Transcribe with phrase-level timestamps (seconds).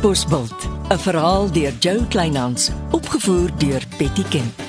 [0.00, 4.62] Bosbult, 'n verhaal deur Jo Kleinhans, opgevoer deur Betty Kemp.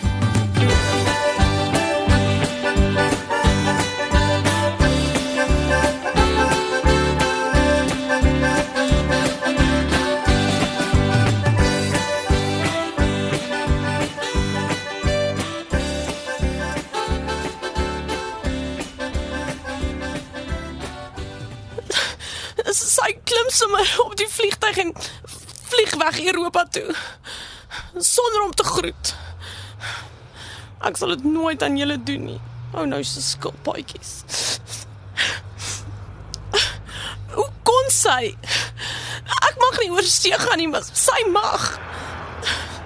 [22.72, 24.94] Sy klim sommer op die vliegtyg en
[26.02, 26.88] weg Europa toe
[27.98, 29.16] sonder om te groet.
[30.82, 32.40] Ek sal dit nooit aan julle doen nie.
[32.74, 34.12] Ou nou se skilpaadjies.
[37.36, 38.34] Hoe kon sy?
[39.48, 41.68] Ek mag nie oor see gaan nie, maar sy mag.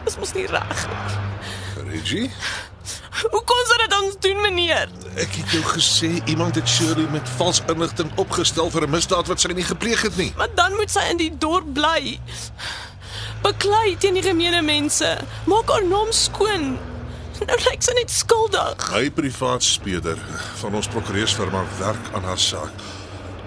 [0.05, 1.01] Dis mos nie reg nie.
[1.91, 2.29] Reggie,
[3.31, 4.89] Hoe kon sy dit ons doen, meneer?
[5.15, 9.39] ek het jou gesê iemand het Shirley met vals inligting opgestel vir 'n misdaad wat
[9.39, 10.33] sy nie gepleeg het nie.
[10.37, 12.19] Maar dan moet sy in die dorp bly.
[13.45, 15.05] Beklei teen die gemene mense.
[15.45, 16.63] Maak haar naam skoon.
[17.45, 18.87] Nou lyk sy net skuldig.
[18.89, 20.17] Hy privaat speeder
[20.63, 22.79] van ons prokureursfirma werk aan haar saak.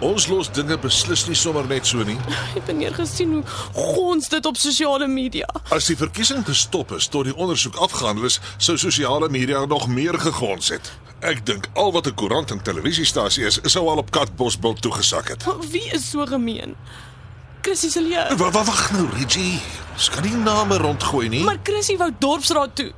[0.05, 2.14] Ons los dinge beslis nie sommer net so nie.
[2.55, 5.50] Ek het neer gesien hoe gons dit op sosiale media.
[5.74, 10.20] As die verkiesing gestop is tot die ondersoek afgehandel is, sou sosiale media nog meer
[10.28, 10.92] gegons het.
[11.27, 15.42] Ek dink al wat 'n koerant en televisiestasie is, sou al op Katbosbil toegesak het.
[15.74, 16.78] Wie is so gemeen?
[17.62, 18.37] Chrissy se leer.
[18.37, 19.61] Wag, wag nou, Reggie.
[19.95, 21.45] Ons kan nie name rondgooi nie.
[21.45, 22.92] Maar Chrissy wou dorpsraad toe.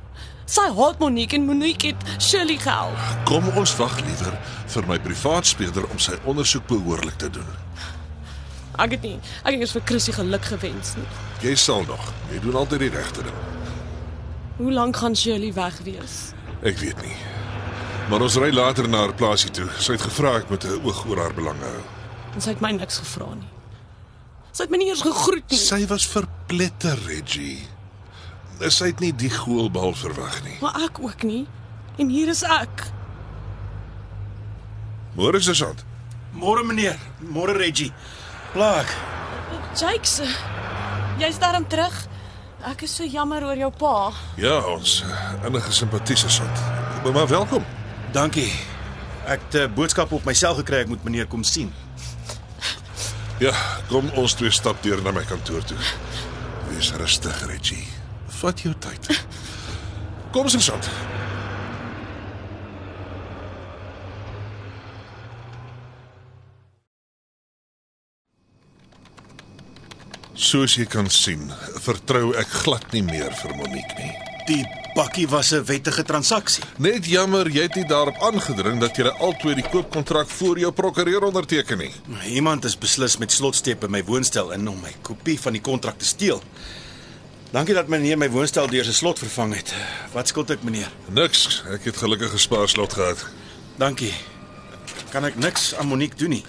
[0.51, 2.97] Sy haat Monique en Monique het Shirley gehelp.
[3.29, 4.35] Kom ons wag liewer
[4.73, 7.47] vir my privaat speeder om sy ondersoek behoorlik te doen.
[8.81, 9.17] Ek het nie.
[9.43, 11.07] Ek het eers vir Chrissy geluk gewens nie.
[11.45, 12.03] Jy sal nog.
[12.33, 13.39] Jy doen altyd die regte ding.
[14.57, 16.17] Hoe lank gaan Shirley weg wees?
[16.61, 17.15] Ek weet nie.
[18.11, 19.69] Maar ons ry later na haar plaasie toe.
[19.79, 21.81] Sy het gevra ek moet 'n oog oor haar belange hou.
[22.35, 23.47] En sy het my niks gevra nie.
[24.51, 25.59] Sy het my nie eers gegroet nie.
[25.59, 27.61] Sy was verpletter, Reggie.
[28.67, 30.57] Sy het nie die goelbal verwag nie.
[30.61, 31.45] Maar ek ook nie.
[31.97, 32.83] En hier is ek.
[35.15, 35.85] Môre is dit.
[36.31, 37.91] Môre meneer, môre Reggie.
[38.53, 38.87] Plaak.
[39.75, 40.35] Jakes, eh,
[41.19, 42.07] jy's daarom terug.
[42.67, 44.11] Ek is so jammer oor jou pa.
[44.37, 46.59] Ja, ons uh, innige simpatie is sant.
[47.03, 47.65] Maar, maar welkom.
[48.13, 48.51] Dankie.
[49.25, 51.73] Ek het 'n boodskap op my sel gekry ek moet meneer kom sien.
[53.41, 53.51] Ja,
[53.89, 55.77] kom ons twee stap deur na my kantoor toe.
[56.69, 57.87] Wees rustig, Reggie.
[58.37, 59.09] Vat jou tyd.
[60.35, 60.85] Kom sergeant.
[70.37, 71.49] Soos jy kan sien,
[71.81, 74.13] vertrou ek glad nie meer vir Monique nie.
[74.51, 76.63] Die bakkie was 'n wettige transaksie.
[76.77, 81.23] Net jammer jy het nie daarop aangedring dat jy albei die koopkontrak voor jou prokureur
[81.23, 81.91] onderteken nie.
[82.25, 85.97] Iemand is beslis met slotsteep by my woonstel in om my kopie van die kontrak
[85.97, 86.41] te steel.
[87.51, 89.73] Dankie dat meneer my woonstel deur sy slot vervang het.
[90.13, 90.91] Wat skuld ek meneer?
[91.09, 93.25] Niks, ek het gelukkig 'n spaarslot gehad.
[93.77, 94.13] Dankie.
[95.09, 96.45] Kan ek niks aan Monique doen nie?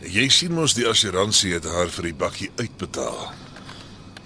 [0.00, 3.32] Jy sien mos die assuransie het haar vir die bakkie uitbetaal.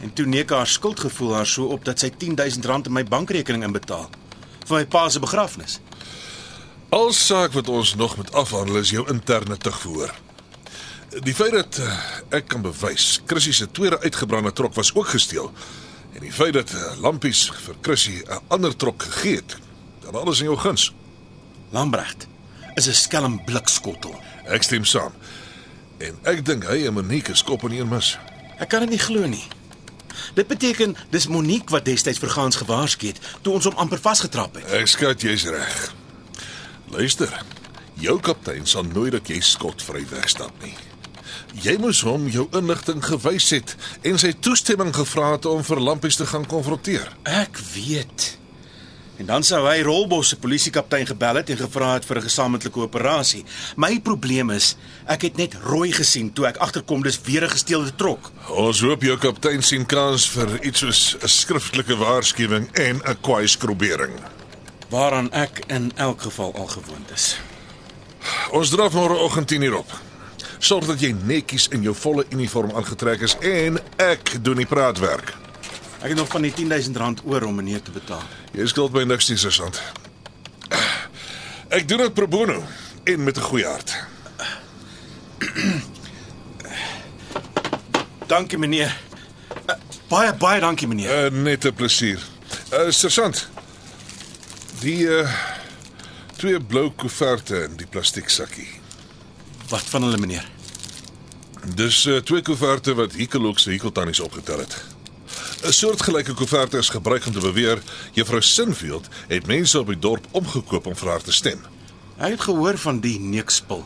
[0.00, 3.64] En toe neek haar skuldgevoel haar so op dat sy 10000 rand in my bankrekening
[3.64, 4.08] inbetaal
[4.70, 5.80] vir my pa se begrafnis.
[6.94, 10.14] Al saak wat ons nog moet afhandel is jou interne tugverhoor.
[11.26, 11.90] Die feit dat uh,
[12.38, 15.50] ek kan bewys Chrissy se tweede uitgebrande trok was ook gesteel
[16.14, 19.56] en die feit dat uh, Lampies vir Chrissy 'n ander trok gegee het,
[20.04, 20.92] dan alles in jou guns.
[21.70, 22.26] Lambregt
[22.74, 24.14] is 'n skelm blikskottel.
[24.46, 25.12] Ek stem saam.
[25.98, 28.18] En ek dink hy en Monique is kop in een mis.
[28.58, 29.46] Ek kan dit nie glo nie.
[30.34, 34.58] Dit beteken dis Monique wat destyds vir Gans gewaarsku het toe ons hom amper vasgetrap
[34.58, 34.68] het.
[34.80, 35.80] Ek skat jy's reg.
[36.90, 37.32] Luister.
[38.00, 40.74] Jou kaptein sal nooit dat jy skotvry wegstap nie.
[41.60, 43.76] Jy moes hom jou inligting gewys het
[44.06, 47.10] en sy toestemming gevra het om vir Lampies te gaan konfronteer.
[47.28, 48.39] Ek weet.
[49.20, 52.80] En dan sou hy Rolbos se polisiekaptein gebel het en gevra het vir 'n gesamentlike
[52.80, 53.44] operasie.
[53.76, 57.94] My probleem is, ek het net rooi gesien toe ek agterkom dis weer 'n gesteelde
[57.94, 58.30] trok.
[58.48, 63.46] Ons hoop jou kaptein sien kans vir iets soos 'n skriftelike waarskuwing en 'n kwaai
[63.46, 64.12] skrobering.
[64.88, 67.38] Waaraan ek in elk geval al gewoond is.
[68.50, 70.00] Ons draf môreoggend 10:00 op.
[70.58, 75.49] Sorg dat jy netjies in jou volle uniform aangetrek is en ek doen die praatwerk.
[76.00, 78.22] Ek het nog van die 10000 rand oor om meneer te betaal.
[78.56, 79.82] Jy skuld my niks nie, sergeant.
[81.68, 82.62] Ek doen dit pro bono
[83.04, 83.96] en met 'n goeie hart.
[88.26, 88.96] Dankie meneer.
[89.66, 89.74] Uh,
[90.08, 91.26] baie baie dankie meneer.
[91.26, 92.20] Uh, net 'n plesier.
[92.72, 93.48] Uh, sergeant.
[94.80, 95.28] Die uh
[96.36, 98.68] twee blou koeverte in die plastiek sakkie.
[99.68, 100.48] Wat van hulle meneer?
[101.74, 104.84] Dis uh, twee koeverte wat Hikkelok se Hikkeltannies opgetel het.
[105.62, 110.26] 'n Soortgelyke koeverte is gebruik om te beweer juffrou Sinfield het mense op die dorp
[110.30, 111.60] omgekoop om vir haar te stem.
[112.16, 113.84] Ek het gehoor van die neukspul.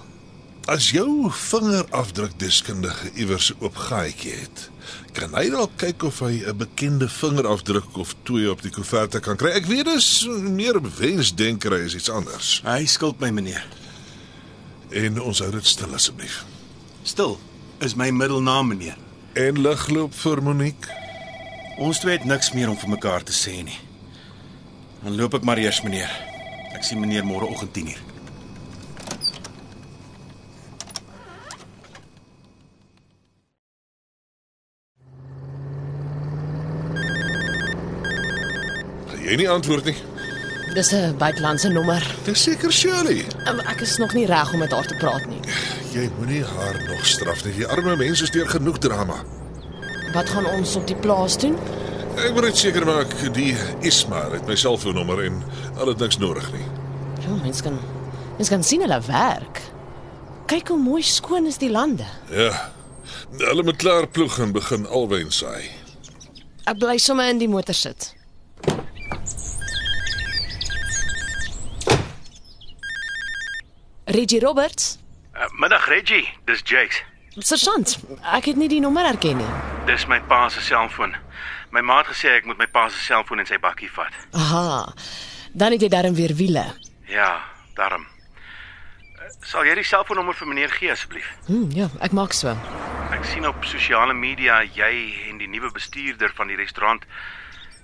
[0.65, 4.71] As jou vingerafdrukdeskundige iewers oop gaatjie het,
[5.12, 9.37] kan hy dalk kyk of hy 'n bekende vingerafdruk of twee op die koeverte kan
[9.37, 9.50] kry.
[9.50, 12.62] Ek weet dis meer wensdenkery is iets anders.
[12.65, 13.67] Hy skuld my meneer.
[14.91, 16.44] En ons hou dit stil asseblief.
[17.03, 17.38] Stil
[17.79, 18.97] is my middelnaam meneer.
[19.32, 21.04] En ligloop vir Monique.
[21.76, 23.79] Ons twee het niks meer om vir mekaar te sê nie.
[25.03, 26.11] Dan loop ek maar eers meneer.
[26.75, 27.99] Ek sien meneer môreoggend 10:00.
[39.25, 39.97] Jy nie antwoord nie.
[40.75, 42.03] Dis 'n buitelandse nommer.
[42.25, 43.25] Dis seker Shirley.
[43.49, 45.41] Um, Ek is nog nie reg om met haar te praat nie.
[45.93, 47.55] Jy moenie haar nog straf nie.
[47.55, 49.25] Die arme mense is deur genoeg drama.
[50.14, 51.56] Wat gaan ons op die plaas doen?
[52.14, 53.52] Ek moet net seker maak die
[53.87, 55.40] Ismail het my selfoonnommer en
[55.82, 56.66] al het niks nodig nie.
[57.25, 57.78] Ja, mens kan
[58.37, 59.61] mens kan sien hulle werk.
[60.50, 62.06] Kyk hoe mooi skoon is die lande.
[62.31, 62.52] Ja.
[63.38, 65.70] Hulle moet klaar ploeg en begin alwyn saai.
[66.70, 68.12] Ek bly sommer in die motor sit.
[74.06, 74.99] Reggie Roberts,
[75.37, 77.02] Uh, middag Reggie, dis Jakes.
[77.38, 77.99] sergeant.
[78.22, 79.74] Ek het nie die nommer herken nie.
[79.86, 81.12] Dis my pa se selfoon.
[81.75, 84.14] My ma het gesê ek moet my pa se selfoon in sy bakkie vat.
[84.32, 84.94] Aha.
[85.52, 86.64] Dan het jy darm weer wiele.
[87.10, 87.42] Ja,
[87.76, 88.06] daarom.
[88.06, 91.28] Uh, Sal jy die selfoonnommer vir meneer gee asseblief?
[91.50, 92.54] Hm, ja, ek maak so.
[93.12, 94.90] Ek sien op sosiale media jy
[95.28, 97.04] en die nuwe bestuurder van die restaurant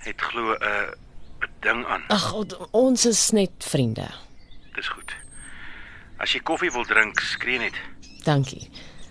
[0.06, 2.05] het glo 'n uh, ding aan.
[2.08, 2.32] Ag,
[2.73, 4.08] ons is net vriende.
[4.75, 5.12] Dis goed.
[6.17, 7.76] As jy koffie wil drink, skree net.
[8.25, 8.70] Dankie.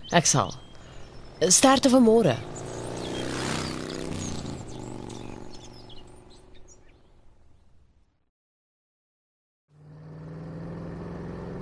[0.09, 0.53] Ek sal.
[1.39, 2.36] Sterkte vir môre.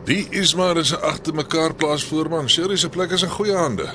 [0.07, 2.50] Die Ismail is 'n agter mekaar plaasvoorman.
[2.50, 3.88] Shirley se plek is in goeie hande.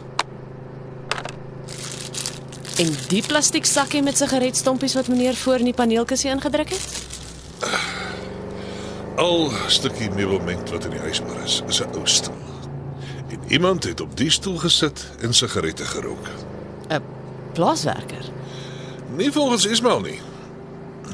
[2.77, 7.03] En die plastiek sakkie met sigaretstompies wat meneer voor in die paneelkussie ingedruk het?
[9.17, 12.45] Al stukkie meubelment wat in die huis maar is, is 'n ou stoel.
[13.29, 16.27] En iemand het op die stoel gesit en sigarette gerook.
[16.89, 17.03] 'n
[17.53, 18.25] Plaaswerker.
[19.17, 20.21] Nie volgens Ismail nie.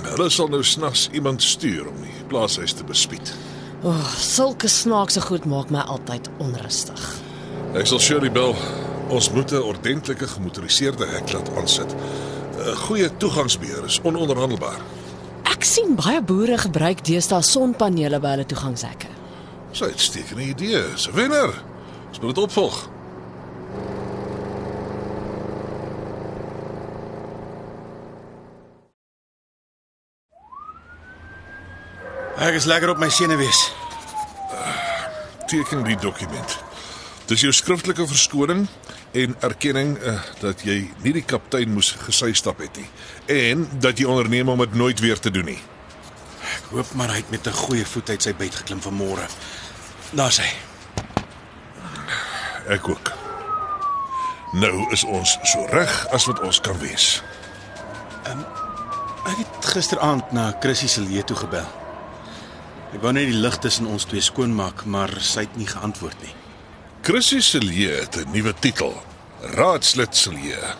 [0.02, 3.34] Hulle sal nou snags iemand stuur om die plaashuis te bespied.
[3.82, 6.98] O, oh, sulke snaakse goed maak my altyd onrustig.
[7.78, 8.56] Ek sal Shirley bel.
[9.08, 11.94] Ons moet 'n ordentlike gemotoriseerde hek laat aansit.
[12.58, 14.80] 'n Goeie toegangsbeheer is ononderhandelbaar.
[15.42, 19.06] Ek sien baie boere gebruik deesdae sonpanele by hulle toegangshekke.
[19.70, 20.82] Dis 'n uitstekende idee.
[20.92, 21.62] Dis 'n wenner.
[22.08, 22.88] Ons moet dit opvolg.
[32.38, 33.72] Ek is lekker op my senuwees.
[35.50, 36.58] Teken die dokument.
[37.26, 38.68] Dis jou skriftelike verskoning
[39.18, 42.86] en erkenning uh, dat jy nie die kaptein moes gesy stap het nie
[43.32, 45.58] en dat jy onderneem om dit nooit weer te doen nie.
[46.54, 49.26] Ek hoop maar hy het met 'n goeie voet uit sy bed geklim vanmôre.
[50.12, 50.52] Daar's hy.
[52.68, 53.12] Ek ook.
[54.52, 57.22] Nou is ons so reg as wat ons kan wees.
[59.26, 61.77] Ek het gisteraand na Chrissy se leë toe gebel.
[62.88, 66.32] Ek wou net die lig tussen ons twee skoonmaak, maar sy het nie geantwoord nie.
[67.04, 68.94] Chrissy se leë het 'n nuwe titel.
[69.54, 70.74] Raadslid se leë.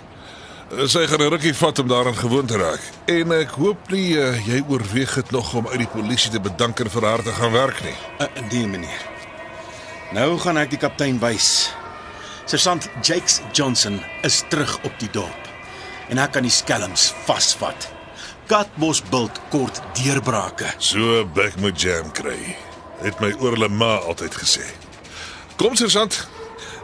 [0.88, 2.80] Sy gaan 'n rukkie vat om daaraan gewoon te raak.
[3.06, 6.80] En ek hoop nie uh, jy oorweeg dit nog om uit die polisie te bedank
[6.80, 7.96] en vir haar te gaan werk nie.
[8.20, 9.02] Uh, nee meneer.
[10.12, 11.72] Nou gaan ek die kaptein wys.
[12.44, 15.48] Sergeant Jakes Johnson is terug op die dorp
[16.08, 17.97] en ek kan die skelms vasvat.
[18.48, 20.70] Katbos bult kort deurbrake.
[20.78, 22.56] So bek moet jam kry.
[23.02, 24.64] Het my oorle ma altyd gesê.
[25.60, 26.16] Kom sergeant.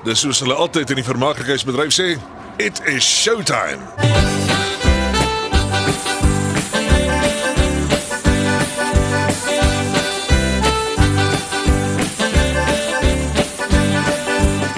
[0.05, 2.09] Dis soos hulle altyd in die vermaaklikheidsbedryf sê,
[2.61, 3.81] it is showtime.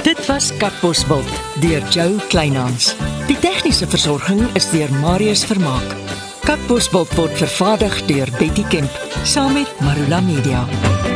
[0.07, 1.35] Dit was Katbosveld
[1.66, 2.95] deur Jo Kleinhans.
[3.26, 6.25] Die tegniese versorging is deur Marius Vermaak.
[6.47, 11.15] Katbosveld word vervaardig deur Betty Kemp saam met Marula Media.